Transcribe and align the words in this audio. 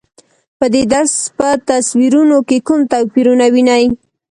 په 0.59 0.65
دې 0.73 0.83
درس 0.93 1.13
په 1.37 1.47
تصویرونو 1.69 2.37
کې 2.47 2.57
کوم 2.67 2.79
توپیرونه 2.91 3.45
وینئ؟ 3.53 3.85